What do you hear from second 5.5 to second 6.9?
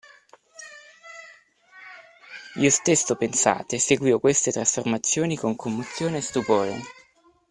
commozione e stupore.